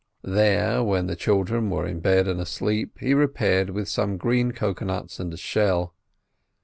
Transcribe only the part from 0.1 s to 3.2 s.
There, when the children were in bed and asleep, he